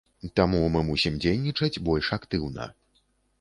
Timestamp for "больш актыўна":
1.91-2.67